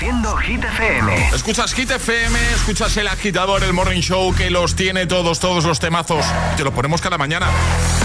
[0.00, 1.28] Reproduciendo Hit FM.
[1.34, 5.78] Escuchas Hit FM, escuchas el agitador, el morning show que los tiene todos, todos los
[5.78, 6.24] temazos.
[6.56, 7.48] Te lo ponemos cada mañana.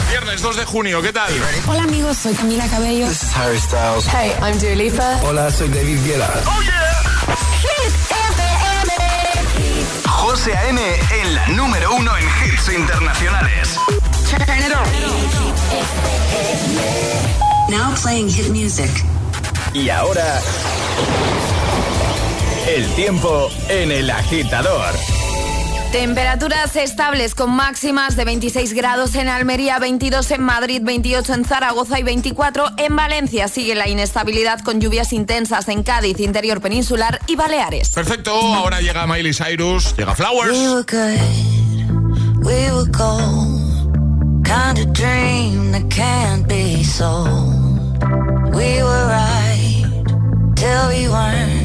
[0.09, 1.31] Viernes 2 de junio, ¿qué tal?
[1.67, 3.07] Hola amigos, soy Camila Cabello.
[3.07, 4.05] This is Harry Styles.
[4.07, 5.21] Hey, I'm Dua Lipa.
[5.23, 6.29] Hola, soy David Guetta.
[6.45, 7.37] ¡Oh, yeah!
[7.61, 8.91] Hit FM.
[10.05, 10.81] José A.M.
[11.21, 13.79] en la número uno en hits internacionales.
[14.29, 14.83] Turn it on.
[17.69, 18.91] Now playing hit music.
[19.73, 20.41] Y ahora,
[22.67, 24.93] el tiempo en el agitador.
[25.91, 31.99] Temperaturas estables con máximas de 26 grados en Almería, 22 en Madrid, 28 en Zaragoza
[31.99, 33.47] y 24 en Valencia.
[33.47, 37.91] Sigue la inestabilidad con lluvias intensas en Cádiz, interior peninsular y Baleares.
[37.91, 40.51] Perfecto, ahora llega Miley Cyrus, llega Flowers.
[40.51, 48.03] We were good, we were gold, kind of dream that can't be sold.
[48.53, 49.85] We were right
[50.55, 51.64] till we weren't,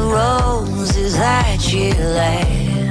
[0.00, 2.90] the roses that you laid.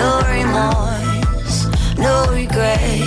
[0.00, 3.00] No remorse, no regret.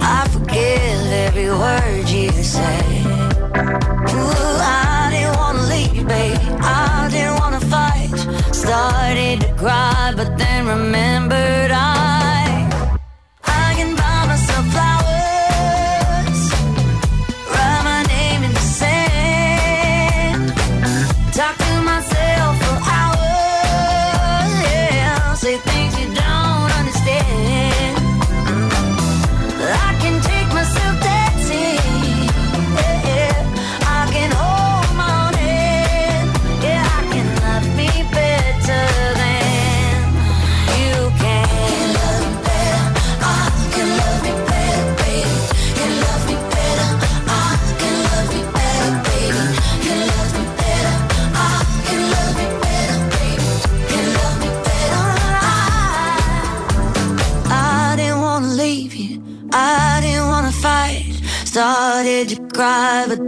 [0.00, 2.93] I forgive every word you say.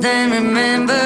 [0.06, 1.05] then remember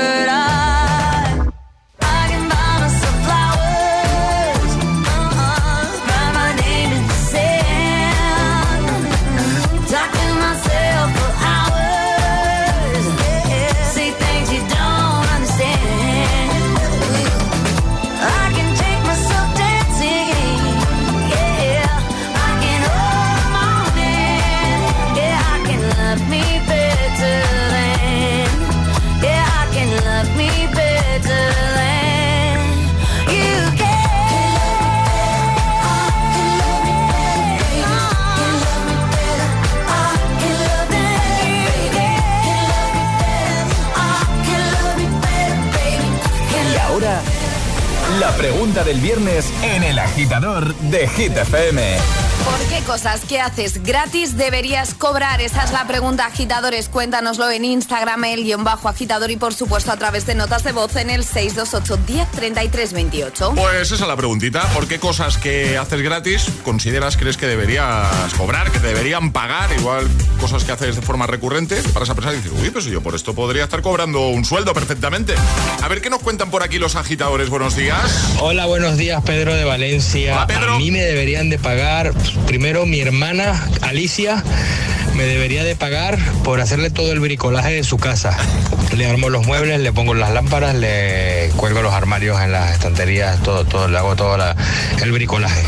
[47.01, 52.30] la pregunta del viernes en el agitador de Hit FM.
[52.45, 55.41] ¿Por qué cosas que haces gratis deberías cobrar?
[55.41, 56.89] Esa es la pregunta, agitadores.
[56.89, 60.73] Cuéntanoslo en Instagram, el guion bajo agitador y por supuesto a través de notas de
[60.73, 63.53] voz en el 628 10 33 28.
[63.57, 64.63] Pues esa es la preguntita.
[64.73, 69.71] ¿Por qué cosas que haces gratis consideras, crees que deberías cobrar, que te deberían pagar?
[69.79, 70.09] Igual
[70.41, 73.03] cosas que haces de forma recurrente, te paras a pensar y dices, uy, pues yo
[73.03, 75.35] por esto podría estar cobrando un sueldo perfectamente.
[75.83, 77.51] A ver qué nos cuentan por aquí los agitadores.
[77.51, 78.01] Buenos días.
[78.41, 80.35] Hola, buenos días, Pedro de Valencia.
[80.35, 80.75] Hola, Pedro.
[80.75, 82.13] A mí me deberían de pagar
[82.47, 84.43] primero mi hermana Alicia
[85.15, 88.37] me debería de pagar por hacerle todo el bricolaje de su casa.
[88.97, 93.43] Le armo los muebles, le pongo las lámparas, le cuelgo los armarios en las estanterías,
[93.43, 94.37] todo, todo, le hago todo
[95.03, 95.63] el bricolaje.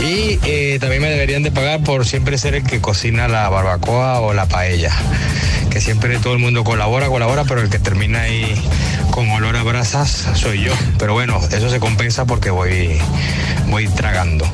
[0.00, 4.20] Y eh, también me deberían de pagar por siempre ser el que cocina la barbacoa
[4.20, 4.92] o la paella.
[5.70, 8.54] Que siempre todo el mundo colabora, colabora, pero el que termina ahí
[9.10, 10.72] con olor a brasas soy yo.
[10.98, 12.98] Pero bueno, eso se compensa porque voy,
[13.68, 14.44] voy tragando.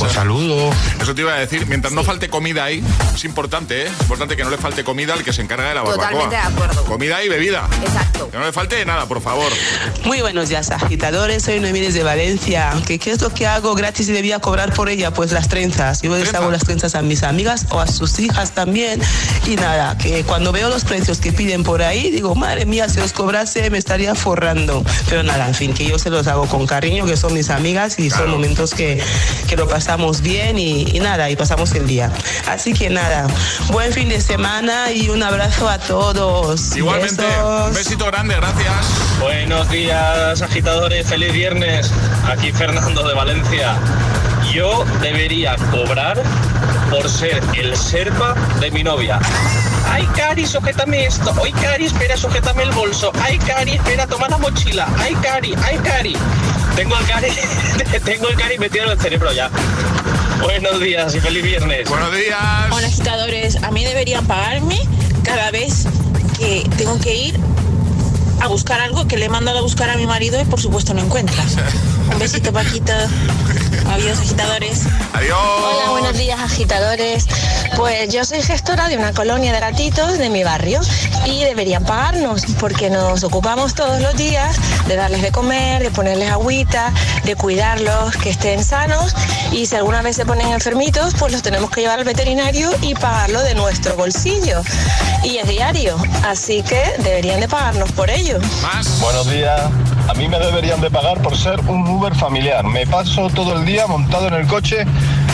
[0.00, 0.70] Os saludo.
[1.00, 2.82] Eso te iba a decir, mientras no falte comida ahí,
[3.14, 3.86] es importante, ¿eh?
[3.86, 6.10] Es importante que no le falte comida al que se encarga de la barbacoa.
[6.10, 6.84] Totalmente de acuerdo.
[6.84, 7.68] Comida y bebida.
[7.84, 8.30] Exacto.
[8.30, 9.52] Que no le falte nada, por favor.
[10.04, 11.42] Muy buenos días, agitadores.
[11.42, 12.72] Soy Noemí desde Valencia.
[12.86, 15.12] ¿Qué, ¿Qué es lo que hago gratis y debía cobrar por ella?
[15.12, 16.02] Pues las trenzas.
[16.02, 19.00] Yo les hago las trenzas a mis amigas o a sus hijas también.
[19.46, 22.98] Y nada, que cuando veo los precios que piden por ahí, digo, madre mía, si
[22.98, 24.84] los cobrase me estaría forrando.
[25.08, 27.98] Pero nada, en fin, que yo se los hago con cariño, que son mis amigas
[27.98, 29.02] y son momentos que,
[29.48, 32.10] que lo pasamos bien y, nada, y pasamos el día.
[32.48, 33.26] Así que nada,
[33.70, 36.76] buen fin de semana y un abrazo a todos.
[36.76, 37.24] Igualmente,
[37.66, 38.86] un besito grande, gracias.
[39.20, 41.90] Buenos días, agitadores, feliz viernes.
[42.28, 43.76] Aquí Fernando de Valencia.
[44.52, 46.22] Yo debería cobrar
[46.90, 49.18] por ser el serpa de mi novia.
[49.90, 51.32] Ay, Cari, sujétame esto.
[51.42, 53.12] Ay, Cari, espera, sujétame el bolso.
[53.22, 54.88] Ay, Cari, espera, toma la mochila.
[54.98, 56.16] Ay, Cari, ay, Cari.
[56.76, 57.28] Tengo el Cari,
[58.04, 59.50] tengo el Cari metido en el cerebro ya.
[60.44, 61.88] Buenos días y feliz viernes.
[61.88, 62.38] Buenos días.
[62.70, 63.56] Hola, agitadores.
[63.62, 64.78] A mí deberían pagarme
[65.22, 65.86] cada vez
[66.38, 67.40] que tengo que ir
[68.42, 70.92] a buscar algo que le he mandado a buscar a mi marido y por supuesto
[70.92, 71.42] no encuentra.
[72.12, 72.92] Un besito, Paquito.
[73.90, 74.82] Adiós, agitadores.
[75.12, 75.38] Adiós.
[75.38, 77.26] Hola, buenos días, agitadores.
[77.76, 80.80] Pues yo soy gestora de una colonia de gatitos de mi barrio
[81.26, 84.56] y deberían pagarnos porque nos ocupamos todos los días
[84.86, 86.92] de darles de comer, de ponerles agüita,
[87.24, 89.14] de cuidarlos, que estén sanos
[89.52, 92.94] y si alguna vez se ponen enfermitos, pues los tenemos que llevar al veterinario y
[92.94, 94.62] pagarlo de nuestro bolsillo.
[95.22, 98.38] Y es diario, así que deberían de pagarnos por ello.
[99.00, 99.60] Buenos días.
[100.08, 102.64] A mí me deberían de pagar por ser un Uber familiar.
[102.64, 104.84] Me paso todo el día montado en el coche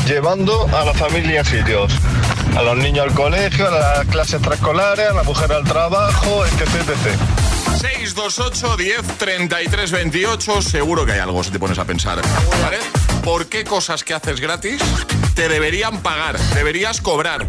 [0.07, 1.93] llevando a la familia a sitios.
[2.57, 6.63] A los niños al colegio, a las clases extraescolares, a la mujer al trabajo, etc.
[6.63, 7.41] etc.
[7.81, 12.21] 628 10 33 28 Seguro que hay algo si te pones a pensar
[12.63, 12.79] ¿Vale?
[13.23, 14.83] ¿Por qué cosas que haces gratis
[15.35, 16.39] te deberían pagar?
[16.55, 17.47] Deberías cobrar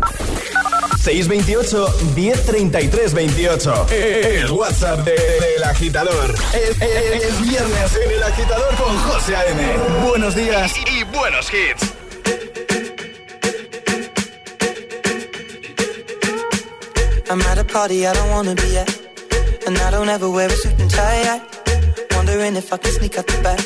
[1.02, 3.88] 628 1033 28.
[3.90, 6.36] El WhatsApp del agitador.
[6.54, 9.78] Es, es, viernes en el agitador con José A.M.
[10.08, 11.94] Buenos días y, y buenos hits.
[17.32, 18.90] I'm at a party I don't wanna be at.
[19.66, 21.42] And I don't ever wear a suit and tie.
[22.16, 23.60] Wondering if I can sneak out the back.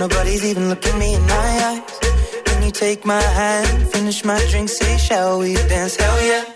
[0.00, 1.98] Nobody's even looking me in my eyes.
[2.44, 5.94] Can you take my hand, finish my drink, say, shall we dance?
[5.94, 6.55] Hell yeah.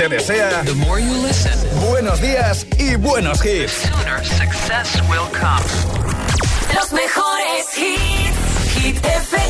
[0.00, 0.62] te desea
[1.90, 3.86] buenos días y buenos hits.
[6.74, 8.82] Los mejores hits.
[8.82, 9.49] Hit FM.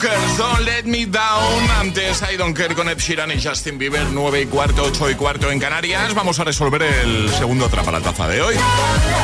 [0.00, 1.70] Don't Let Me Down.
[1.78, 5.14] Antes I Don't Care con Ed Sheeran y Justin Bieber, 9 y cuarto, 8 y
[5.14, 6.14] cuarto en Canarias.
[6.14, 8.54] Vamos a resolver el segundo atrapa la taza de hoy.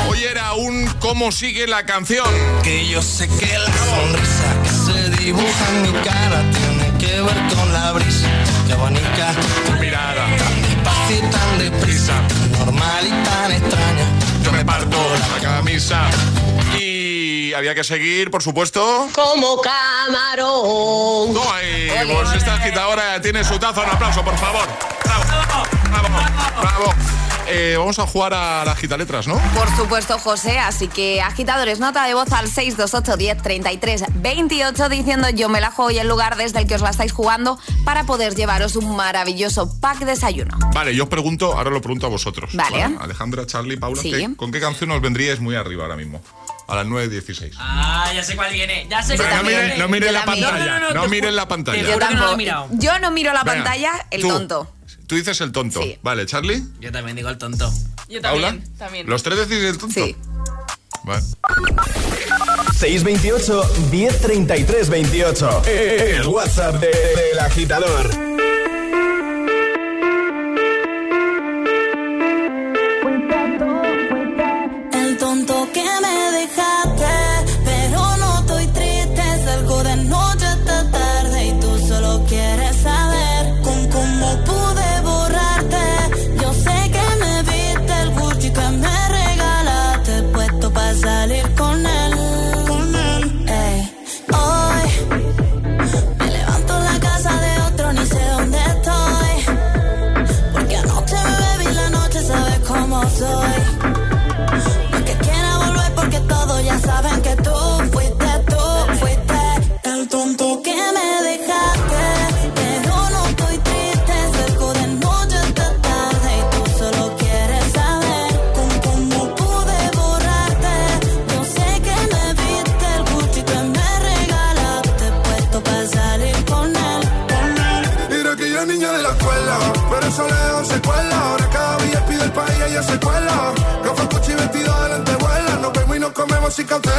[0.08, 2.26] Hoy era un ¿Cómo sigue la canción?
[2.62, 7.54] Que yo sé que la sonrisa que se dibuja en mi cara tiene que ver
[7.54, 8.28] con la brisa
[8.66, 9.34] que abanica
[9.66, 10.26] tu mirada.
[10.36, 12.22] Tan despacio y tan deprisa,
[12.58, 14.06] normal y tan extraña.
[14.44, 14.96] Yo me parto
[15.32, 16.10] la camisa.
[16.78, 16.95] Y
[17.56, 19.08] había que seguir, por supuesto.
[19.14, 21.32] Como camarón.
[21.34, 23.82] No, ahí, pues esta agitadora tiene su taza.
[23.82, 24.66] Un aplauso, por favor.
[25.04, 25.24] Bravo,
[25.90, 26.08] bravo,
[26.60, 26.94] bravo.
[27.48, 29.38] Eh, vamos a jugar a las gitaletras, ¿no?
[29.54, 30.58] Por supuesto, José.
[30.58, 35.70] Así que agitadores, nota de voz al 628 10 33 28 diciendo yo me la
[35.70, 38.96] juego y el lugar desde el que os la estáis jugando para poder llevaros un
[38.96, 40.58] maravilloso pack desayuno.
[40.74, 42.50] Vale, yo os pregunto, ahora lo pregunto a vosotros.
[42.54, 42.82] Vale.
[43.00, 44.10] Alejandra, Charlie, Paula, Sí.
[44.10, 46.20] ¿qué- ¿con qué canción os vendríais muy arriba ahora mismo?
[46.68, 47.52] A las 9.16.
[47.58, 48.86] Ah, ya sé cuál viene.
[48.90, 49.78] Ya sé cuál no viene.
[49.78, 50.80] no miren Yo la pantalla.
[50.92, 51.82] No, te miren la pantalla.
[51.82, 52.68] Yo no he mirado.
[52.72, 54.28] Yo no miro la Venga, pantalla, el tú.
[54.28, 54.72] tonto.
[55.06, 55.80] tú dices el tonto.
[55.82, 55.98] Sí.
[56.02, 56.62] Vale, Charlie.
[56.80, 57.72] Yo también digo el tonto.
[58.08, 58.48] Yo Paula.
[58.48, 59.06] también, también.
[59.08, 59.94] ¿Los tres decís el tonto?
[59.94, 60.16] Sí.
[61.04, 61.22] Vale.
[62.78, 65.62] 628 1033 28.
[65.66, 68.10] El WhatsApp de- del agitador.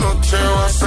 [0.00, 0.77] Noche vas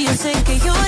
[0.00, 0.87] yo sé que lloraste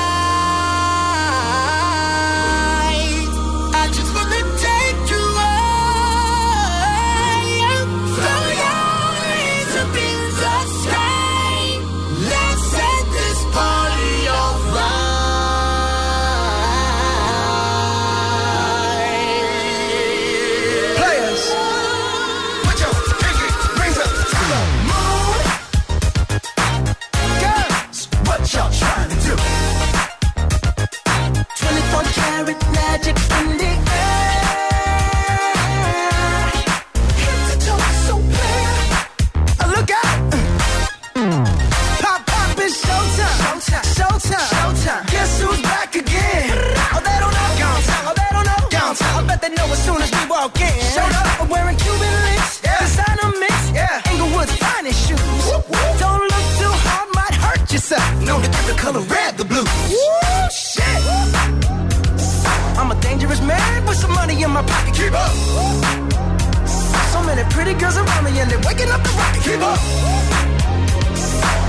[69.43, 69.79] Keep up.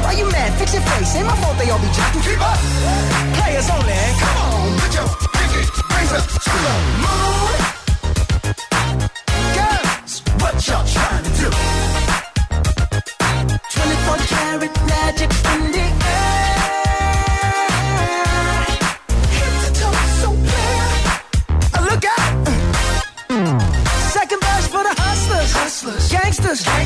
[0.04, 0.52] Why you mad?
[0.58, 1.16] Fix your face.
[1.16, 2.22] Ain't my fault they all be jacking.
[2.22, 2.58] Keep up.
[3.38, 3.98] Players only.
[4.22, 5.62] Come on, put your pinky
[5.94, 7.56] rings up to the moon.
[9.56, 11.50] Girls, what y'all trying to do?
[13.70, 15.30] 24 karat magic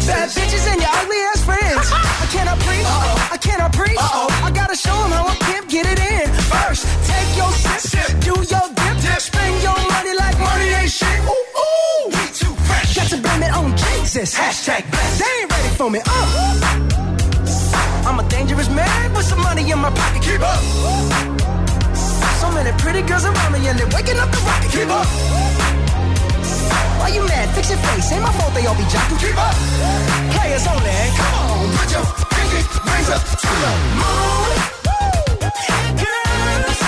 [0.06, 1.86] Bad bitches and your ugly ass friends.
[2.22, 2.86] I cannot preach.
[2.86, 3.34] Uh-oh.
[3.34, 3.98] I cannot preach.
[3.98, 4.46] Uh-oh.
[4.46, 6.26] I gotta show them how a pimp get it in.
[6.46, 8.10] First, take your sip, sip.
[8.22, 11.18] do your dip, dip, spend your money like money ain't shit.
[11.26, 12.94] Ooh, ooh, we too fresh.
[12.94, 14.34] Got to blame it on Jesus.
[14.34, 15.18] Hashtag blessed.
[15.18, 16.00] They ain't ready for me.
[16.06, 16.86] Uh.
[18.06, 20.22] I'm a dangerous man with some money in my pocket.
[20.22, 20.62] Keep up.
[22.38, 24.70] So many pretty girls around me and they're waking up the rocket.
[24.70, 25.85] Keep up.
[26.98, 27.48] Why you mad?
[27.54, 28.12] Fix your face.
[28.12, 29.18] Ain't my fault they all be jocking.
[29.20, 29.54] Keep up.
[30.34, 30.96] Players only.
[31.16, 34.50] Come on, put your pinky rings up to the moon.
[36.02, 36.80] Girls,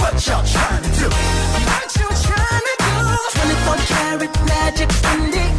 [0.00, 1.08] what y'all trying to do?
[1.08, 2.94] What you trying to do?
[3.34, 5.57] 24 karat magic in the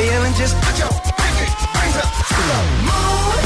[0.00, 0.34] feeling.
[0.34, 3.42] Just put your pinky rings up to the moon.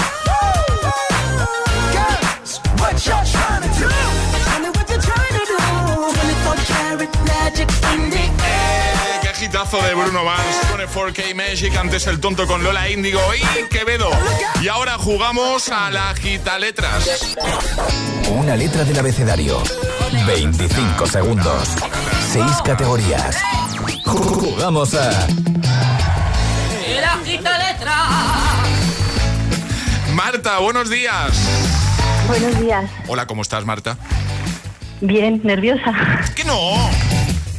[1.97, 3.89] Girls, what y'all trying to do?
[4.47, 5.59] Tell me what you're trying to do.
[6.15, 9.21] 24 karat magic in the air.
[9.23, 14.11] Qué hitazo de Bruno Mars, 24K Magic, antes el tonto con Lola Índigo y Quevedo.
[14.63, 17.35] Y ahora jugamos a la gita letras.
[18.31, 19.63] Una letra del abecedario.
[20.27, 21.69] 25 segundos.
[22.33, 23.37] 6 categorías.
[24.05, 25.27] Jugamos a
[30.35, 31.31] Marta, buenos días.
[32.27, 32.91] Buenos días.
[33.07, 33.97] Hola, ¿cómo estás, Marta?
[35.01, 35.93] Bien, nerviosa.
[36.35, 36.91] Que no.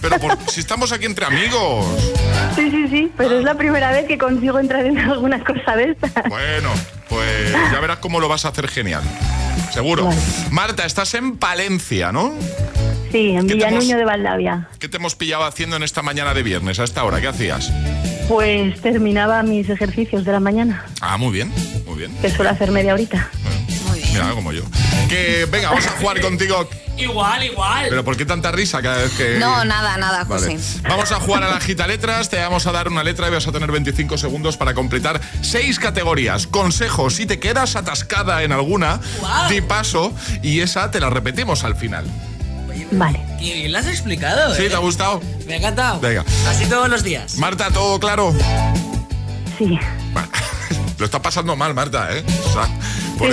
[0.02, 1.86] Pero por- si estamos aquí entre amigos.
[2.54, 5.92] Sí, sí, sí, pero es la primera vez que consigo entrar en alguna cosa de
[5.92, 6.12] estas.
[6.28, 6.70] Bueno,
[7.08, 9.04] pues ya verás cómo lo vas a hacer genial.
[9.72, 10.10] Seguro.
[10.52, 12.34] Marta, estás en Palencia, ¿no?
[13.10, 14.68] Sí, en ¿Qué te Villanuño hemos- de Valdavia.
[14.80, 17.22] ¿Qué te hemos pillado haciendo en esta mañana de viernes a esta hora?
[17.22, 17.72] ¿Qué hacías?
[18.28, 21.52] Pues terminaba mis ejercicios de la mañana, Ah, muy bien,
[21.86, 22.16] muy bien.
[22.22, 23.30] que suelo hacer media horita.
[24.12, 24.64] Mira, como yo.
[25.10, 26.68] Que venga, vamos a jugar contigo.
[26.98, 27.88] Igual, igual.
[27.90, 29.38] Pero ¿por qué tanta risa cada vez que.?
[29.40, 30.56] No, nada, nada, Vale.
[30.58, 30.80] José.
[30.88, 32.30] Vamos a jugar a la gita letras.
[32.30, 35.78] Te vamos a dar una letra y vas a tener 25 segundos para completar seis
[35.78, 36.48] categorías.
[36.48, 39.50] Consejos, si te quedas atascada en alguna, Guau.
[39.50, 42.06] di paso y esa te la repetimos al final.
[42.97, 43.19] Vale.
[43.39, 44.63] Qué bien lo has explicado, ¿Sí?
[44.63, 44.69] ¿eh?
[44.69, 45.21] ¿Te ha gustado?
[45.47, 45.99] Me ha encantado.
[45.99, 46.23] Venga.
[46.47, 47.38] Así todos los días.
[47.38, 48.34] Marta, ¿todo claro?
[49.58, 49.77] Sí.
[50.13, 50.27] Vale.
[50.97, 52.23] Lo está pasando mal, Marta, ¿eh?
[52.45, 52.69] O sea,
[53.17, 53.29] por-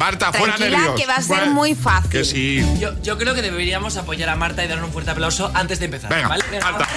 [0.00, 0.98] Marta, fuera nervios.
[0.98, 2.08] que va a ser muy fácil.
[2.10, 2.66] Que sí.
[2.78, 5.84] Yo, yo creo que deberíamos apoyar a Marta y darle un fuerte aplauso antes de
[5.84, 6.08] empezar.
[6.08, 6.42] Venga, ¿vale?
[6.58, 6.88] Marta.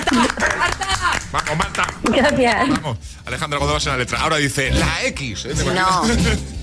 [1.33, 1.85] Vamos, Marta.
[2.03, 2.69] Gracias.
[2.69, 2.97] Vamos.
[3.25, 4.19] Alejandra Godovas en la letra.
[4.21, 5.43] Ahora dice la X.
[5.45, 5.53] ¿eh?
[5.53, 6.03] ¿Te No.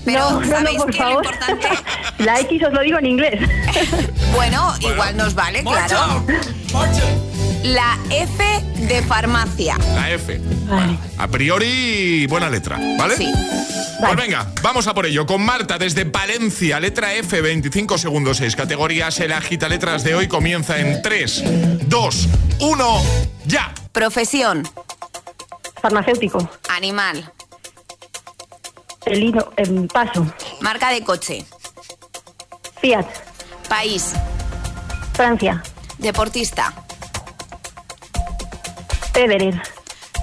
[0.03, 0.97] Pero, No, no, no, ¿sabéis por qué?
[0.97, 1.25] Lo favor.
[1.25, 1.69] importante.
[2.17, 3.49] La X os lo digo en inglés.
[4.33, 6.25] Bueno, igual nos vale, claro.
[7.63, 8.43] La F
[8.87, 9.77] de farmacia.
[9.93, 10.39] La F.
[10.67, 10.97] Vale.
[11.17, 13.15] A priori, buena letra, ¿vale?
[13.15, 13.31] Sí.
[13.99, 15.27] Pues venga, vamos a por ello.
[15.27, 19.19] Con Marta desde Palencia, letra F, 25 segundos, 6 categorías.
[19.19, 22.27] El agita letras de hoy comienza en 3, 2,
[22.61, 23.01] 1,
[23.45, 23.71] ya.
[23.91, 24.67] Profesión.
[25.81, 26.49] Farmacéutico.
[26.69, 27.31] Animal.
[29.05, 29.51] Pelino.
[29.57, 30.25] em, paso.
[30.61, 31.45] Marca de coche.
[32.81, 33.05] Fiat.
[33.69, 34.13] País.
[35.13, 35.61] Francia.
[35.99, 36.73] Deportista.
[39.13, 39.61] Federer.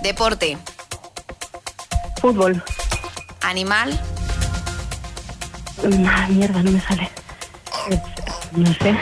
[0.03, 0.57] Deporte.
[2.21, 2.63] Fútbol.
[3.43, 3.99] Animal.
[5.83, 7.11] Mm, ah, mierda, no me sale.
[8.53, 8.99] No sé.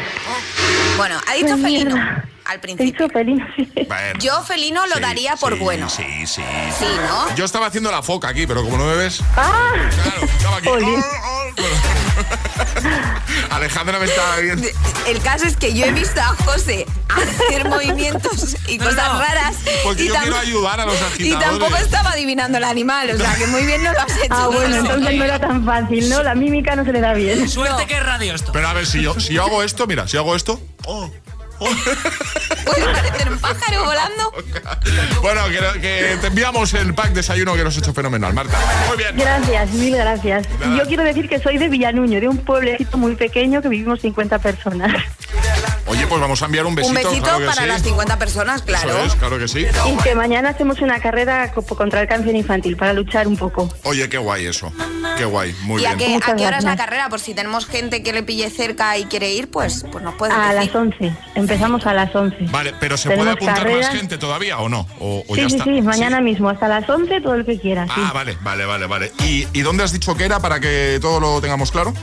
[0.97, 2.29] Bueno, ha dicho Ay, felino mierda.
[2.49, 2.93] Al He principio.
[2.93, 3.71] dicho pelino, sí.
[3.89, 4.19] Bueno.
[4.21, 5.89] Yo felino lo Sí, daría por sí, bueno.
[5.89, 6.43] Sí, sí.
[6.79, 7.35] Sí, ¿no?
[7.35, 9.21] Yo estaba haciendo la foca aquí, pero como no me ves.
[9.37, 9.73] ¡Ah!
[10.03, 10.69] Claro, estaba aquí.
[10.69, 11.05] Jolín.
[13.51, 14.67] Alejandra me estaba viendo.
[15.07, 19.19] El caso es que yo he visto a José hacer movimientos y No, cosas no,
[19.21, 19.57] raras.
[19.85, 21.49] Porque y yo quiero ayudar a los Y agitadores.
[21.49, 24.27] tampoco estaba adivinando el animal, o sea que muy bien no lo has hecho.
[24.31, 26.23] Ah, bueno, entonces no era tan fácil, ¿no?
[26.23, 27.49] La mímica no se le da bien.
[27.49, 28.53] Suerte que es radio esto.
[28.53, 30.61] Pero a ver, si yo, si yo hago esto, mira, si hago esto.
[30.87, 31.13] oh, oh.
[32.65, 34.33] Puede parecer un pájaro volando.
[35.23, 38.57] Bueno, que, que te enviamos el pack desayuno que nos ha hecho fenomenal, Marta.
[38.89, 39.17] Muy bien.
[39.17, 40.47] Gracias, mil gracias.
[40.61, 40.75] Nada.
[40.75, 44.01] Y yo quiero decir que soy de Villanuño, de un pueblecito muy pequeño que vivimos
[44.03, 44.95] 50 personas.
[45.87, 46.91] Oye, pues vamos a enviar un besito.
[46.97, 47.69] Un besito claro para sí.
[47.69, 48.91] las 50 personas, claro.
[48.91, 49.67] Eso es, claro que sí.
[49.93, 53.69] Y que mañana hacemos una carrera co- contra el cáncer infantil para luchar un poco.
[53.85, 54.73] Oye, qué guay eso.
[55.17, 55.99] Qué guay, muy ¿Y a bien.
[55.99, 57.09] qué, a Muchas qué hora es la carrera?
[57.09, 60.33] Por si tenemos gente que le pille cerca y quiere ir, pues, pues nos puede
[60.35, 60.67] A decir.
[60.67, 61.13] las 11.
[61.47, 62.37] Empezamos a las 11.
[62.51, 63.87] Vale, pero ¿se puede apuntar carreras.
[63.89, 64.87] más gente todavía o no?
[64.99, 65.65] ¿O, o Sí, ya sí, está?
[65.65, 67.85] sí, mañana mismo, hasta las 11, todo el que quiera.
[67.87, 67.93] sí.
[67.97, 69.13] Ah, vale, vale, vale, vale.
[69.21, 71.95] ¿Y, y dónde has dicho que era para que todo lo tengamos claro?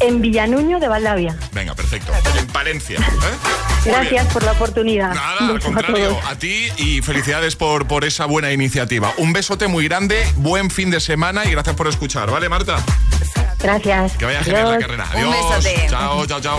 [0.00, 1.34] En Villanuño de Valdavia.
[1.52, 2.12] Venga, perfecto.
[2.38, 2.98] En Palencia.
[2.98, 3.84] ¿eh?
[3.86, 5.14] Gracias por la oportunidad.
[5.14, 9.12] Nada, Un al a contrario, a ti y felicidades por, por esa buena iniciativa.
[9.16, 12.76] Un besote muy grande, buen fin de semana y gracias por escuchar, ¿vale, Marta?
[13.60, 14.12] Gracias.
[14.18, 14.82] Que vaya genial la Adiós.
[14.84, 15.06] carrera.
[15.14, 15.64] Un Adiós.
[15.64, 15.86] besote.
[15.88, 16.58] Chao, chao, chao.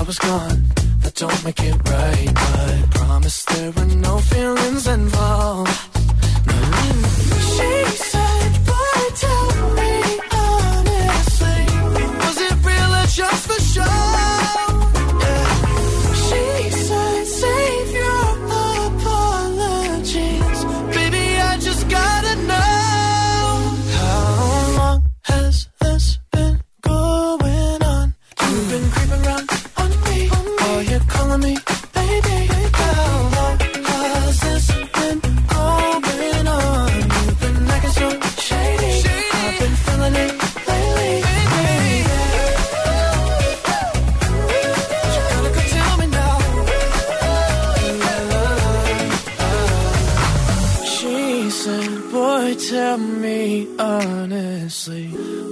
[0.00, 0.64] I was gone.
[1.02, 5.89] That don't make it right, but I promise there were no feelings involved.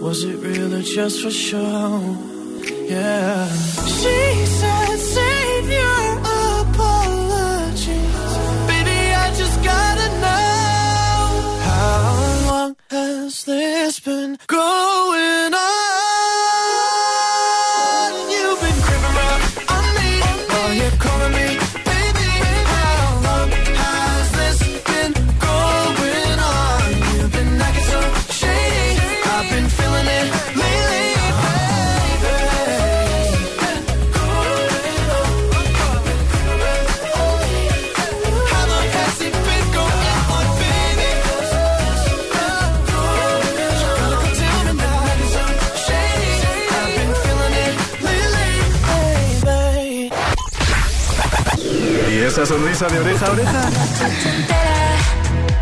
[0.09, 2.17] Was it real or just for show?
[2.87, 3.47] Yeah.
[4.01, 5.69] She said, Save
[52.79, 53.71] sonrisa de oreja a oreja?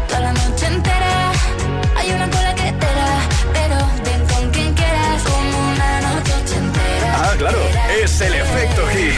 [0.08, 1.32] Toda la noche entera
[1.96, 3.20] hay una cola que te da,
[3.52, 7.16] pero ven con quien quieras como una noche entera.
[7.16, 7.58] Ah, claro,
[8.02, 9.14] es el efecto hit.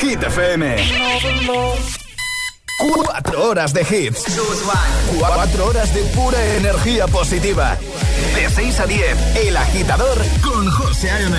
[0.00, 0.76] Hit FM.
[2.78, 4.24] Cuatro horas de hits.
[5.18, 7.76] Cuatro horas de pura energía positiva.
[8.58, 11.36] De 6 a 10, El Agitador con José A.M.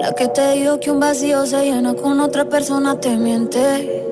[0.00, 4.02] La que te dijo que un vacío se llena con otra persona te miente.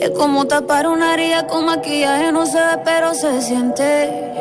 [0.00, 4.32] Es como tapar una herida con maquillaje, no se ve, pero se siente.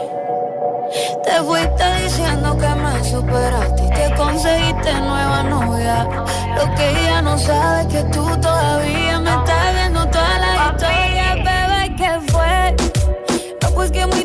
[1.23, 3.74] Te fuiste diciendo que me superaste
[4.15, 6.08] conseguiste nueva novia.
[6.58, 11.36] Lo que ella no sabe es que tú todavía me estás viendo toda la historia,
[11.36, 12.75] bebé, ¿qué fue?
[13.62, 14.24] No, pues que muy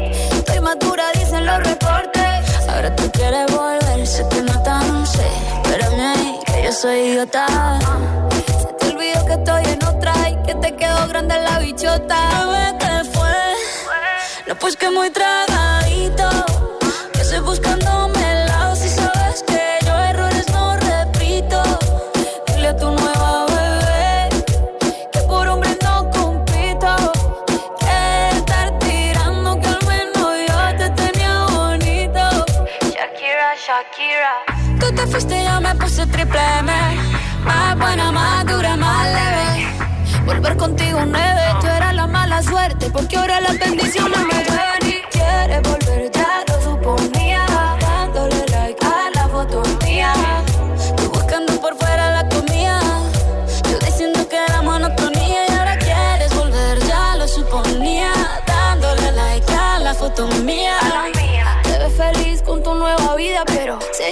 [6.81, 7.45] Soy idiota.
[8.31, 12.17] Se te olvidó que estoy en otra y que te quedó grande la bichota.
[12.39, 13.29] Bebé, ¿qué fue?
[14.47, 16.50] No, pues que muy tragadito.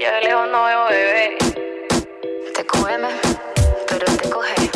[0.00, 1.36] yo de lejos no veo bebé.
[2.54, 3.08] Te cógeme,
[3.86, 4.70] pero te coge.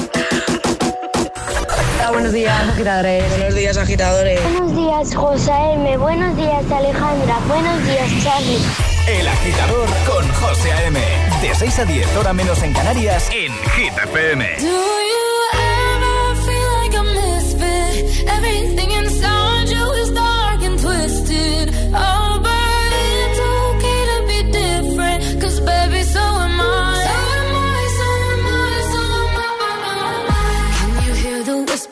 [1.96, 3.30] Hola, buenos días, agitadores.
[3.30, 4.42] Buenos días, agitadores.
[4.42, 5.96] Buenos días, José M.
[5.96, 7.38] Buenos días, Alejandra.
[7.48, 8.60] Buenos días, Charlie.
[9.08, 11.00] El Agitador con José A.M.
[11.40, 14.56] De 6 a 10, hora menos en Canarias, en Hit FM.
[14.58, 18.28] Do you ever feel like a misfit?
[18.28, 18.93] Everything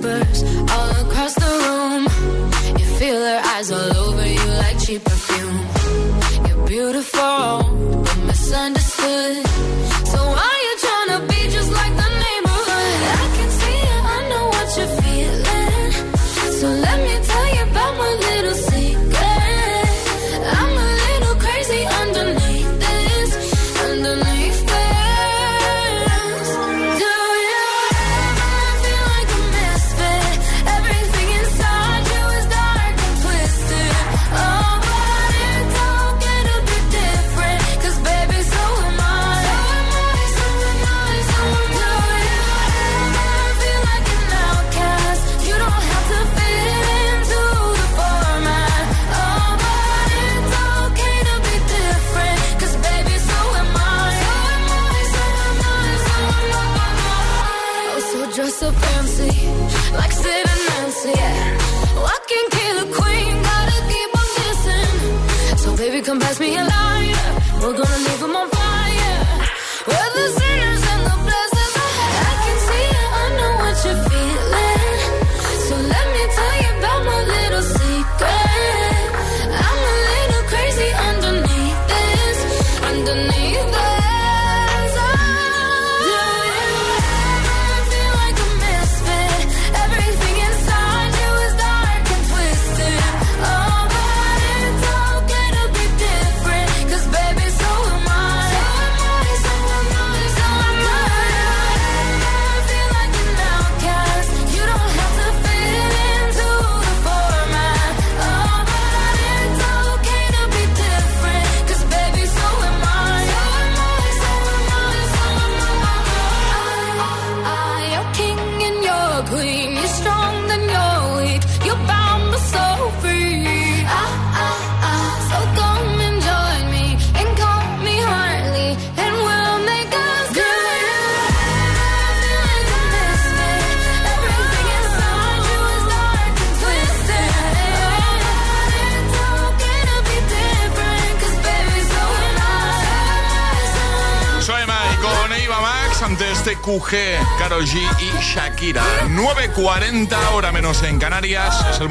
[0.02, 2.02] whispers all across the room.
[2.78, 6.46] You feel her eyes all over you like cheap perfume.
[6.46, 9.91] You're beautiful, but misunderstood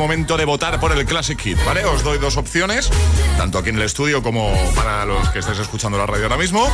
[0.02, 1.86] momento de votar por el Classic Hit, ¿vale?
[1.86, 2.90] Os doy dos opciones,
[3.38, 6.68] tanto aquí en el estudio como para los que estáis escuchando la radio ahora mismo.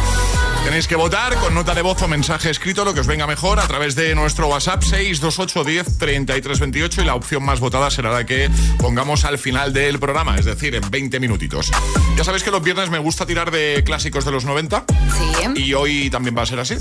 [0.64, 3.60] Tenéis que votar con nota de voz o mensaje escrito, lo que os venga mejor,
[3.60, 8.12] a través de nuestro WhatsApp 628 10 33 28 y la opción más votada será
[8.12, 11.70] la que pongamos al final del programa, es decir, en 20 minutitos.
[12.16, 14.86] Ya sabéis que los viernes me gusta tirar de clásicos de los 90.
[14.88, 15.64] Sí.
[15.64, 16.76] Y hoy también va a ser así.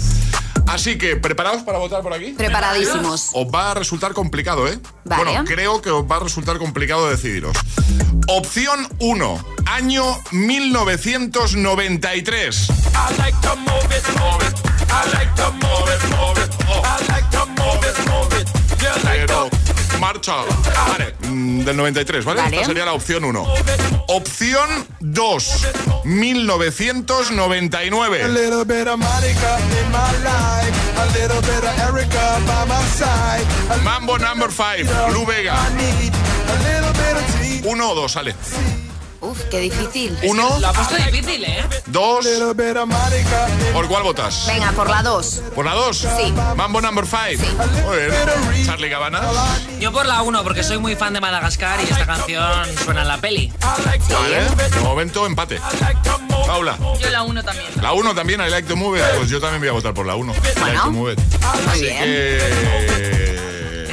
[0.67, 2.33] Así que, ¿preparados para votar por aquí?
[2.33, 3.31] Preparadísimos.
[3.33, 4.79] Os va a resultar complicado, ¿eh?
[5.05, 5.25] Vale.
[5.25, 7.57] Bueno, creo que os va a resultar complicado decidiros.
[8.29, 12.69] Opción 1, año 1993.
[12.69, 12.73] I
[13.19, 14.55] like to move it, move it.
[14.91, 16.51] I like to move it, move it.
[16.69, 18.49] I like to move it, move it.
[18.83, 19.49] You like Pero,
[19.99, 20.35] marcha.
[20.89, 22.41] Vale, mm, del 93, ¿vale?
[22.43, 22.57] Vale.
[22.57, 23.45] Esta sería la opción 1.
[24.09, 25.67] Opción 2,
[26.05, 28.23] 1999.
[28.23, 30.73] A little bit of Monica in my life.
[30.99, 33.45] A little bit of Erica by my side.
[33.71, 35.57] A Mambo number 5, Lu Vega.
[37.65, 38.35] Uno o dos, sale.
[39.21, 40.17] Uf, qué difícil.
[40.25, 41.65] Uno, Lo ha puesto difícil, ¿eh?
[41.87, 42.27] dos.
[42.27, 42.55] In
[43.73, 44.45] ¿Por cuál votas?
[44.47, 45.43] Venga, por la 2.
[45.55, 45.97] ¿Por la 2?
[45.97, 46.33] Sí.
[46.57, 47.43] Mambo number 5.
[47.87, 48.67] Muy bien.
[48.67, 49.25] Charlie Cabanas.
[49.81, 53.09] Yo por la 1, porque soy muy fan de Madagascar y esta canción suena en
[53.09, 53.53] la peli.
[53.61, 54.71] Vale.
[54.71, 55.61] De momento, empate.
[56.47, 56.79] Paula.
[57.01, 57.71] Yo la uno también.
[57.81, 59.05] La 1 también, I like to move it.
[59.17, 60.33] Pues yo también voy a votar por la 1.
[60.33, 61.21] I like to move it.
[61.69, 61.99] Así bien.
[61.99, 63.16] que.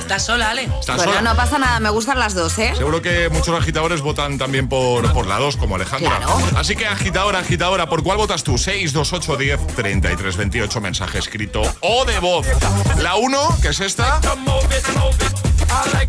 [0.04, 0.64] ¿Estás sola, Ale?
[0.80, 1.22] Estás Bueno, sola.
[1.22, 2.74] no pasa nada, me gustan las dos, ¿eh?
[2.76, 6.18] Seguro que muchos agitadores votan también por, por la 2, como Alejandra.
[6.18, 6.38] Claro.
[6.58, 8.58] Así que agitadora, agitadora, ¿por cuál votas tú?
[8.58, 12.46] 628 10 33 28, mensaje escrito o de voz.
[13.02, 14.20] La 1, que es esta,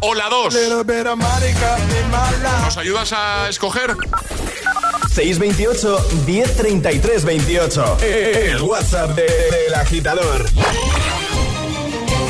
[0.00, 0.54] o la 2.
[0.54, 2.62] little bit of Monica in my life.
[2.64, 3.94] ¿Nos ayudas a escoger?
[5.14, 7.96] 628 1033 28.
[8.02, 9.22] El WhatsApp de-
[9.66, 10.44] del agitador.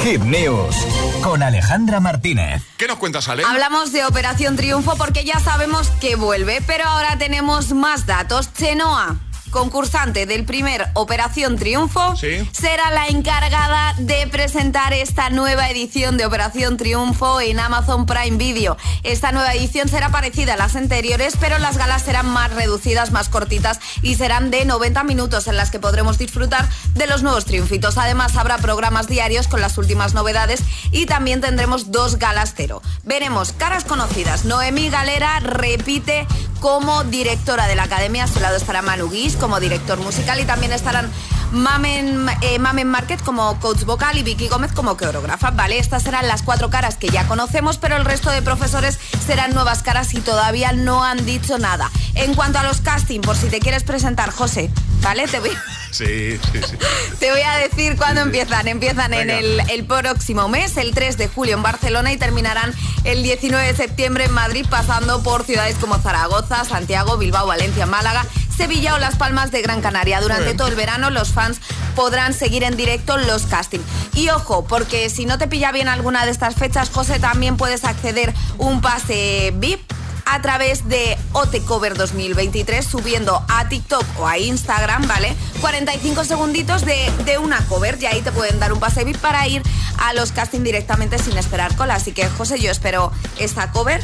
[0.05, 0.77] Hit News
[1.23, 2.63] con Alejandra Martínez.
[2.77, 3.43] ¿Qué nos cuentas, Ale?
[3.43, 8.53] Hablamos de Operación Triunfo porque ya sabemos que vuelve, pero ahora tenemos más datos.
[8.53, 9.17] Chenoa,
[9.55, 12.47] concursante del primer Operación Triunfo, Sí.
[12.51, 18.77] será la encargada de presentar esta nueva edición de Operación Triunfo en Amazon Prime Video.
[19.05, 23.29] Esta nueva edición será parecida a las anteriores, pero las galas serán más reducidas, más
[23.29, 27.97] cortitas y serán de 90 minutos en las que podremos disfrutar de los nuevos triunfitos.
[27.97, 32.83] Además, habrá programas diarios con las últimas novedades y también tendremos dos galas cero.
[33.05, 34.45] Veremos caras conocidas.
[34.47, 36.27] Noemí Galera repite
[36.65, 38.25] como directora de la academia.
[38.25, 41.13] A su lado estará Manu Guis como director musical y también estarán
[41.53, 45.51] Mamen, eh, Mamen Market como coach vocal y Vicky Gómez como coreógrafa.
[45.51, 49.53] Vale, estas serán las cuatro caras que ya conocemos, pero el resto de profesores serán
[49.53, 51.91] nuevas caras y todavía no han dicho nada.
[52.15, 54.71] En cuanto a los casting, por si te quieres presentar, José,
[55.03, 55.29] ¿vale?
[55.29, 55.51] Te voy,
[55.95, 56.77] Sí, sí, sí.
[57.21, 58.67] te voy a decir cuándo empiezan.
[58.67, 62.75] Empiezan en el, el próximo mes, el 3 de julio en Barcelona y terminarán
[63.05, 68.27] el 19 de septiembre en Madrid, pasando por ciudades como Zaragoza, Santiago, Bilbao, Valencia, Málaga,
[68.57, 70.21] Sevilla o Las Palmas de Gran Canaria.
[70.21, 71.61] Durante todo el verano los fans
[71.95, 73.85] podrán seguir en directo los castings.
[74.15, 77.85] Y ojo, porque si no te pilla bien alguna de estas fechas, José, también puedes
[77.85, 79.81] acceder un pase VIP
[80.27, 85.35] a través de OT Cover 2023 subiendo a TikTok o a Instagram, ¿vale?
[85.61, 89.47] 45 segunditos de, de una cover y ahí te pueden dar un pase VIP para
[89.47, 89.63] ir
[89.99, 91.95] a los castings directamente sin esperar cola.
[91.95, 94.01] Así que José, yo espero esta cover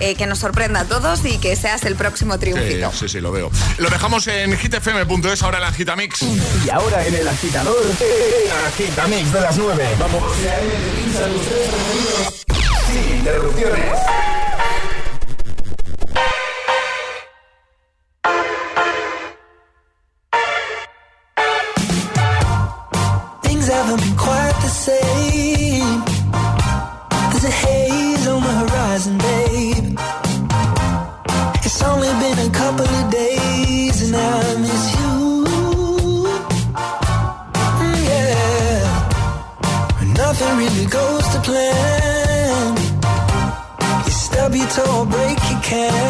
[0.00, 2.90] eh, que nos sorprenda a todos y que seas el próximo triunfito.
[2.90, 3.50] Sí, sí, sí, lo veo.
[3.78, 6.22] Lo dejamos en hitfm.es, ahora la Gitamix.
[6.22, 9.88] Y ahora en el agitador, el agitamix de las 9.
[9.98, 10.22] Vamos.
[12.86, 14.43] Sin interrupciones.
[45.74, 46.03] Break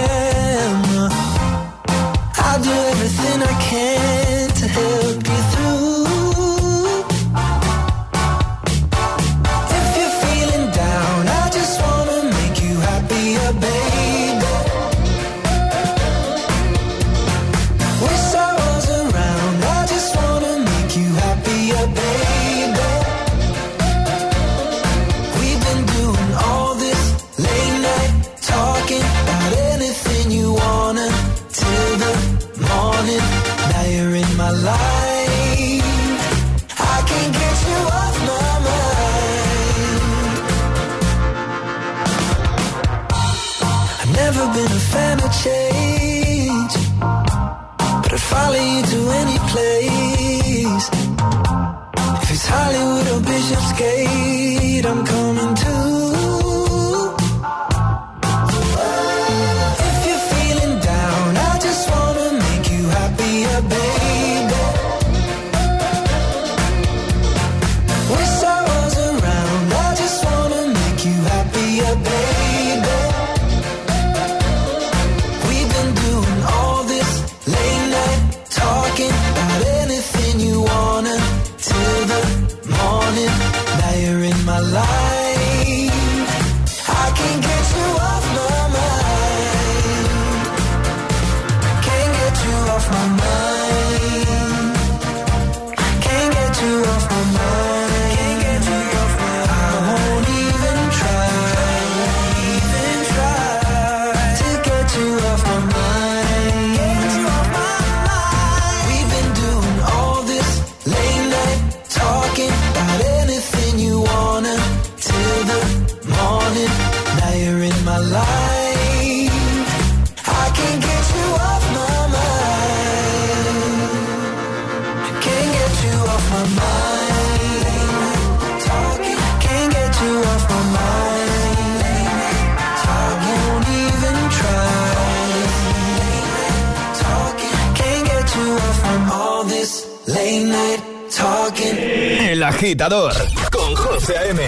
[142.64, 143.12] agitador
[143.52, 144.42] con José A.M.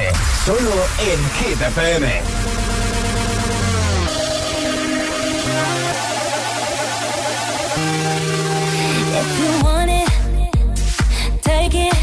[0.46, 2.22] Solo en Hit FM.
[9.18, 11.94] If you want it, take it.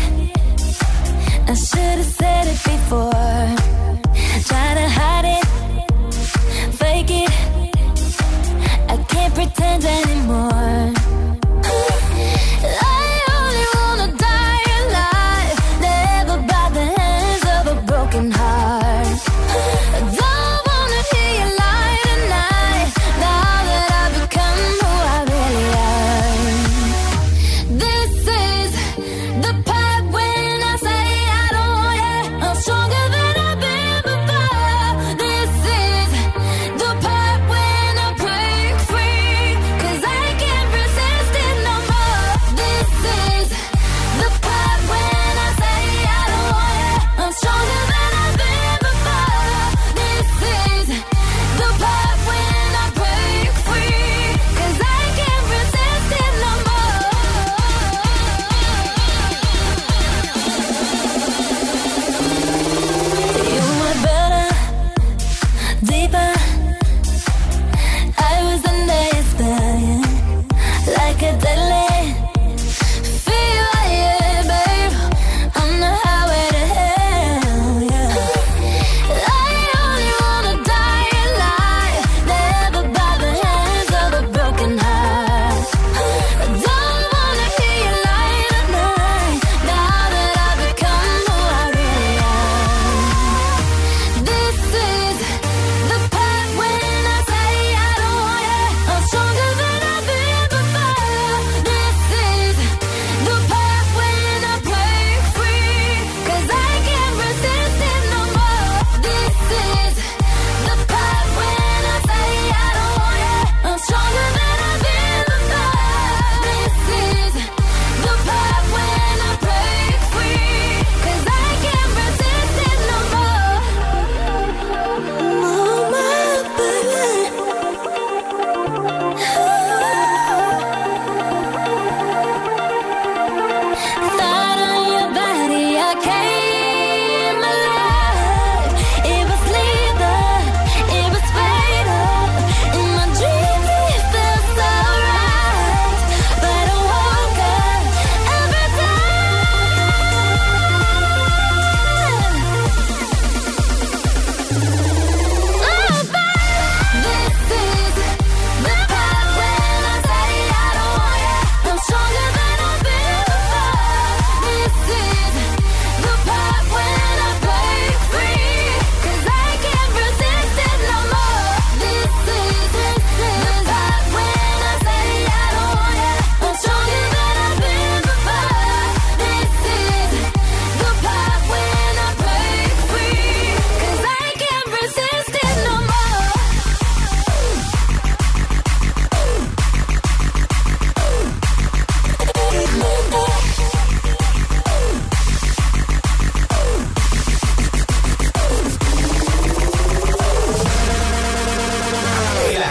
[1.50, 3.63] I should have said it before.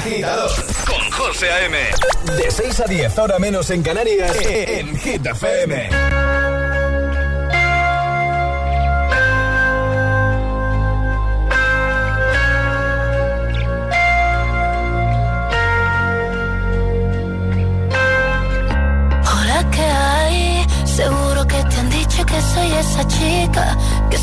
[0.02, 0.50] agitador
[0.86, 1.78] con José A.M.
[2.36, 5.88] De 6 a 10, ahora menos en Canarias, e-, en Hit FM.
[19.24, 20.66] Hola, ¿qué hay?
[20.84, 23.78] Seguro que te han dicho que soy esa chica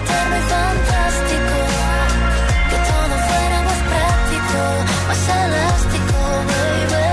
[0.00, 1.56] Eterno y fantástico.
[2.70, 4.60] Que todo fuera más práctico,
[5.08, 6.18] más elástico,
[6.50, 7.08] baby.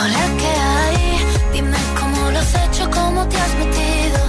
[0.00, 0.98] Hola, ¿qué hay?
[1.52, 4.20] Dime cómo lo has hecho, cómo te has metido.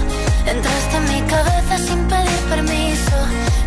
[0.52, 3.16] Entraste en mi cabeza sin pedir permiso.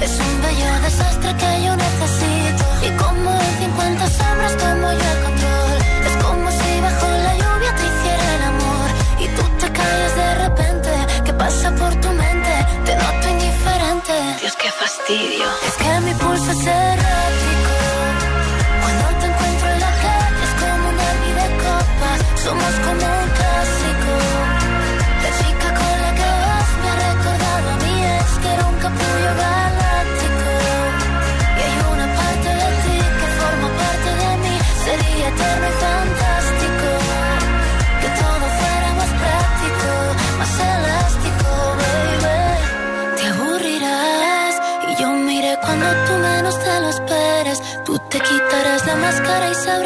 [0.05, 2.65] Es un bello desastre que yo necesito.
[2.87, 5.77] Y como en 50 sombras tomo yo el control.
[6.07, 8.87] Es como si bajo la lluvia te hiciera el amor.
[9.23, 10.89] Y tú te callas de repente.
[11.25, 12.20] ¿Qué pasa por tu mente?
[14.07, 15.45] Dios, qué fastidio.
[15.67, 17.73] Es que mi pulso es errático.
[18.81, 22.09] Cuando te encuentro en la calle es como una vida de copa.
[22.43, 24.13] Somos como un clásico.
[25.23, 28.77] La chica con la que vas me ha recordado a mí es que era un
[28.85, 30.49] capullo galáctico.
[31.57, 34.55] Y hay una parte de ti que forma parte de mí.
[34.83, 36.40] Sería eterno y fantástico.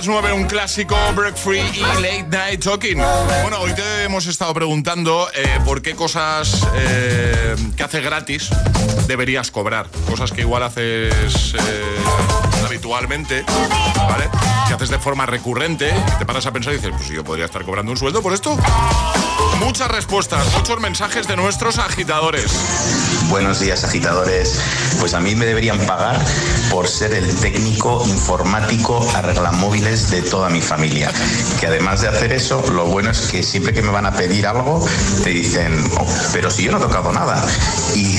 [0.00, 3.02] Las 9, un clásico, Break Free y Late Night Talking.
[3.42, 8.48] Bueno, hoy te hemos estado preguntando eh, por qué cosas eh, que haces gratis
[9.06, 9.88] deberías cobrar.
[10.08, 12.29] Cosas que igual haces eh,
[12.80, 13.44] habitualmente,
[14.08, 14.30] ¿vale?
[14.66, 17.62] Que haces de forma recurrente te paras a pensar y dices, pues yo podría estar
[17.62, 18.56] cobrando un sueldo por esto.
[19.58, 22.50] Muchas respuestas, muchos mensajes de nuestros agitadores.
[23.28, 24.58] Buenos días, agitadores.
[24.98, 26.18] Pues a mí me deberían pagar
[26.70, 31.12] por ser el técnico informático arreglamóviles de toda mi familia.
[31.60, 34.46] Que además de hacer eso, lo bueno es que siempre que me van a pedir
[34.46, 34.82] algo,
[35.22, 37.44] te dicen, "Oh, pero si yo no he tocado nada.
[37.94, 38.16] Y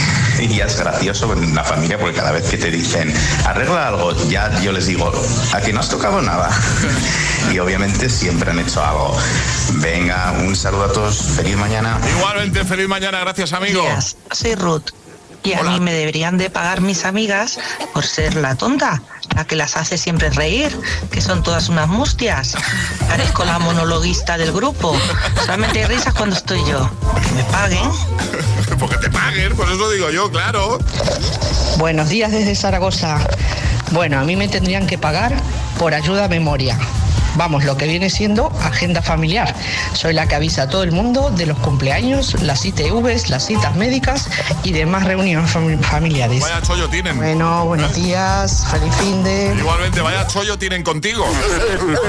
[0.48, 3.14] ya es gracioso en la familia porque cada vez que te dicen,
[3.46, 5.12] arregla algo, ya yo les digo,
[5.54, 6.50] ¿a que no has tocado nada?
[7.52, 9.18] Y obviamente siempre han hecho algo.
[9.76, 12.00] Venga, un saludo a todos, feliz mañana.
[12.18, 13.84] Igualmente, feliz mañana, gracias amigo.
[14.32, 14.92] Soy Ruth.
[15.44, 17.58] Y a mí me deberían de pagar mis amigas
[17.94, 19.02] por ser la tonta,
[19.36, 20.70] la que las hace siempre reír,
[21.10, 22.54] que son todas unas mustias.
[23.08, 24.96] Parezco la monologuista del grupo.
[25.44, 26.90] Solamente hay risas cuando estoy yo.
[27.24, 27.90] Que me paguen.
[28.82, 30.78] Porque te paguen, por eso digo yo, claro.
[31.78, 33.20] Buenos días desde Zaragoza.
[33.92, 35.34] Bueno, a mí me tendrían que pagar
[35.80, 36.78] por ayuda a memoria.
[37.36, 39.56] Vamos, lo que viene siendo agenda familiar.
[39.94, 43.76] Soy la que avisa a todo el mundo de los cumpleaños, las ITVs, las citas
[43.78, 44.28] médicas
[44.64, 46.42] y demás reuniones fami- familiares.
[46.42, 47.16] Vaya chollo tienen.
[47.16, 49.54] Bueno, buenos días, feliz fin de...
[49.58, 51.26] Igualmente, vaya chollo tienen contigo.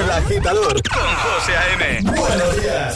[0.03, 2.01] El agitador con José A.M.
[2.19, 2.95] Buenos días.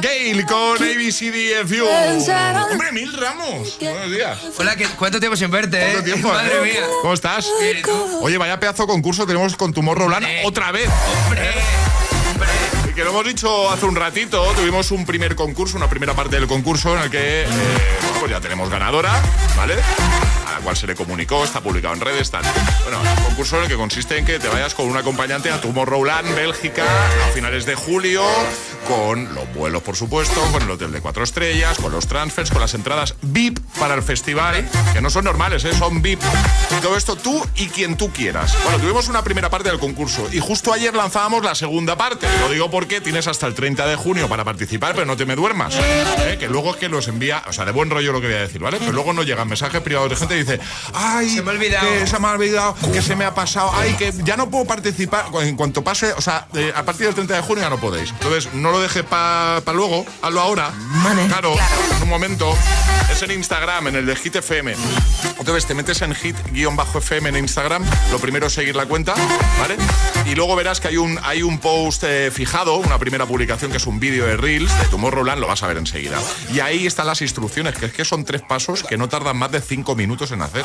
[0.00, 1.84] Gail con ABCDFU.
[2.70, 3.76] Hombre, Mil Ramos.
[3.80, 4.38] Buenos días.
[4.58, 5.78] Hola, ¿qué- ¿cuánto tiempo sin verte?
[5.80, 6.02] ¿Cuánto eh?
[6.02, 6.72] tiempo, Madre eh?
[6.72, 6.86] mía.
[7.00, 7.46] ¿Cómo estás?
[8.20, 10.88] Oye, vaya pedazo concurso tenemos con Tomorrowland otra vez.
[12.88, 16.36] Y que lo hemos dicho hace un ratito, tuvimos un primer concurso, una primera parte
[16.36, 17.46] del concurso en el que eh,
[18.20, 19.20] pues ya tenemos ganadora,
[19.56, 19.76] ¿vale?
[20.52, 22.42] A la cual se le comunicó, está publicado en redes, tal.
[22.82, 25.60] Bueno, un concurso en el que consiste en que te vayas con un acompañante a
[25.60, 28.22] Tomorrowland, Bélgica, a finales de julio,
[28.86, 32.60] con los vuelos, por supuesto, con el hotel de cuatro estrellas, con los transfers, con
[32.60, 35.72] las entradas VIP para el festival, que no son normales, ¿eh?
[35.72, 36.20] son VIP.
[36.82, 38.54] Todo esto tú y quien tú quieras.
[38.64, 42.26] Bueno, tuvimos una primera parte del concurso y justo ayer lanzábamos la segunda parte.
[42.40, 45.34] Lo digo porque tienes hasta el 30 de junio para participar, pero no te me
[45.34, 45.74] duermas.
[45.78, 46.36] ¿eh?
[46.38, 48.40] Que luego es que los envía, o sea, de buen rollo lo que voy a
[48.40, 48.78] decir, ¿vale?
[48.78, 50.60] Pero luego nos llegan mensajes privados de gente dice,
[50.94, 51.86] ay, Se me ha olvidado.
[51.88, 54.64] que se me ha olvidado, que se me ha pasado, ay, que ya no puedo
[54.64, 55.26] participar.
[55.42, 58.10] En cuanto pase, o sea, eh, a partir del 30 de junio ya no podéis.
[58.10, 60.70] Entonces, no lo deje para luego, hazlo ahora.
[61.28, 61.54] Claro,
[61.96, 62.54] en un momento.
[63.10, 64.74] Es en Instagram, en el de Hit FM.
[65.42, 67.84] Entonces te metes en hit-fm en Instagram.
[68.12, 69.12] Lo primero es seguir la cuenta,
[69.58, 69.76] ¿vale?
[70.24, 73.78] Y luego verás que hay un, hay un post eh, fijado, una primera publicación que
[73.78, 76.20] es un vídeo de Reels de Tomorrowland, lo vas a ver enseguida.
[76.52, 79.50] Y ahí están las instrucciones, que es que son tres pasos que no tardan más
[79.50, 80.64] de cinco minutos en hacer.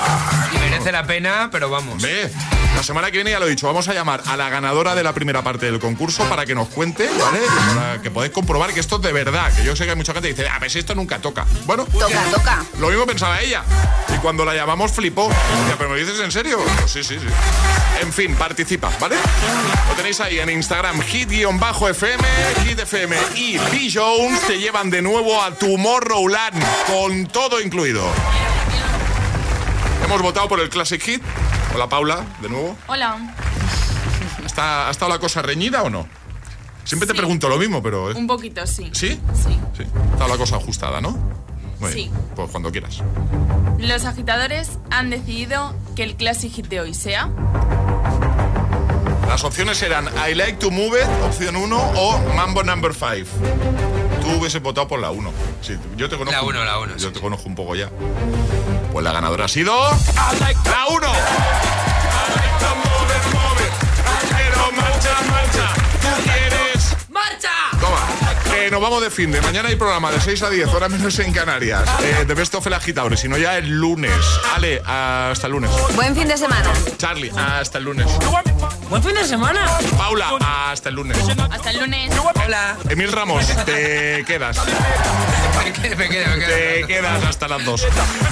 [0.54, 2.00] Y merece la pena, pero vamos.
[2.04, 2.30] Ve,
[2.76, 5.02] la semana que viene ya lo he dicho, vamos a llamar a la ganadora de
[5.02, 7.40] la primera parte del concurso para que nos cuente, ¿vale?
[7.76, 10.14] Para que podáis comprobar que esto es de verdad, que yo sé que hay mucha
[10.14, 11.48] gente que dice, ah, pues esto nunca toca.
[11.66, 12.64] Bueno, Toca, toca.
[12.80, 13.64] lo mismo pensaba ella.
[14.14, 15.30] Y cuando la llamamos flipó.
[15.30, 16.60] Decía, ¿pero me dices en serio?
[16.80, 17.28] Pues sí, sí, sí.
[18.02, 19.16] En fin, participa, ¿vale?
[19.90, 22.24] Lo tenéis ahí en Instagram, hit-fm,
[22.66, 23.90] hit-fm y B.
[23.94, 28.04] Jones te llevan de nuevo a Tomorrowland, con todo incluido.
[30.06, 31.24] Hemos votado por el Classic Hit.
[31.74, 32.78] Hola, Paula, de nuevo.
[32.88, 33.36] Hola.
[34.46, 36.08] ¿Está, ¿Ha estado la cosa reñida o no?
[36.84, 38.12] Siempre te pregunto lo mismo, pero...
[38.12, 38.14] ¿eh?
[38.16, 38.90] Un poquito, sí.
[38.94, 39.20] ¿Sí?
[39.34, 39.60] Sí.
[39.76, 39.84] Sí.
[40.14, 41.47] Está la cosa ajustada, ¿no?
[41.80, 41.96] Muy Sí.
[42.10, 42.12] bien.
[42.36, 43.02] Pues cuando quieras.
[43.80, 47.30] Los agitadores han decidido que el Classic Hit de hoy sea.
[49.28, 53.30] Las opciones eran I like to move it, opción 1, o Mambo number 5.
[54.22, 55.32] Tú hubieses votado por la 1.
[55.62, 56.40] Sí, yo te conozco.
[56.42, 57.90] La uno, la uno, Yo te conozco un poco ya.
[58.92, 59.74] Pues la ganadora ha sido.
[60.16, 61.08] ¡La 1!
[64.38, 65.74] Pero marcha, marcha.
[68.68, 71.18] Que nos vamos de fin de mañana hay programa de 6 a 10, horas menos
[71.20, 71.88] en Canarias.
[72.04, 74.12] Eh, de Best of el Agitadores, si no ya el lunes.
[74.54, 75.72] Ale, hasta el lunes.
[75.96, 76.70] Buen fin de semana.
[76.98, 78.08] Charlie, hasta el lunes.
[78.90, 79.66] ¡Buen fin de semana!
[79.98, 81.18] Paula, hasta el lunes.
[81.50, 82.12] Hasta el lunes.
[82.46, 82.76] Hola.
[82.90, 84.58] Emil Ramos, te quedas.
[85.64, 86.48] Me quedo, me quedo, me quedo.
[86.50, 87.88] Te quedas hasta las 2.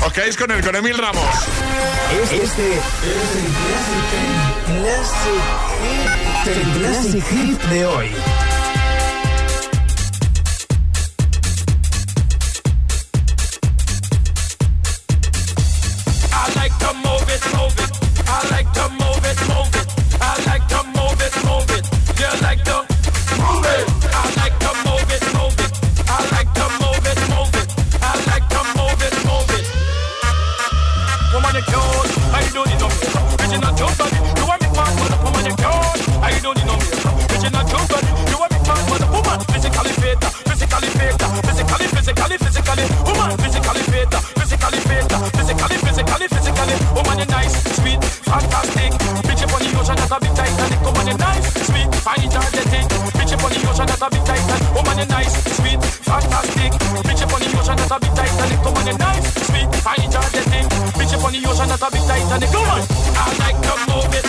[0.06, 1.24] Os quedáis con él, con Emil Ramos.
[2.12, 2.74] Este es el
[4.82, 5.64] Classic
[6.44, 8.12] Hit, el Classic Hit de hoy.
[58.66, 60.66] Come on, the nice, sweet, I enjoy the thing.
[60.98, 62.52] Bitch up on the ocean, that's a big Titanic.
[62.52, 62.82] go on,
[63.14, 64.25] I like to move it.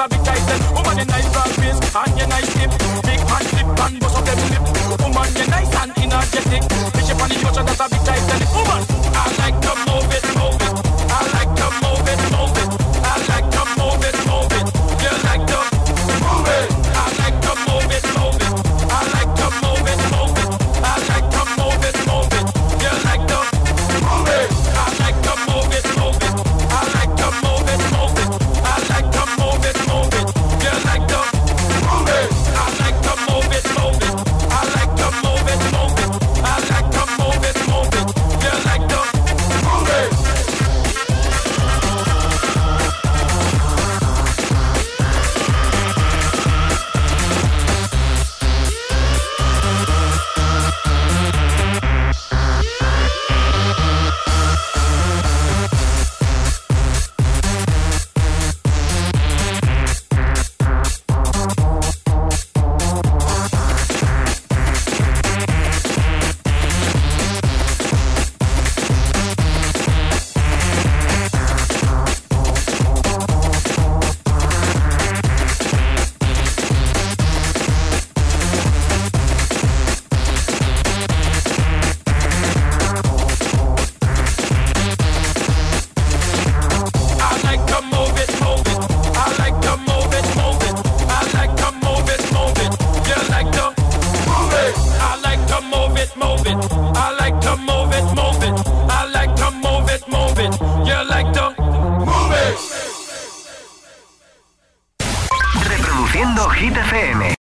[0.00, 0.62] a big.
[0.74, 1.28] Woman, you nice
[2.26, 2.48] nice.
[3.04, 3.92] Big and up.
[5.00, 6.62] Woman, nice energetic.
[6.94, 8.40] Bishop on the ocean, that's a big title.
[8.54, 8.89] Woman.